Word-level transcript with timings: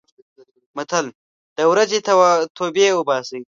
متل: 0.77 1.05
د 1.57 1.59
ورځې 1.71 1.99
توبې 2.57 2.85
اوباسي. 2.95 3.39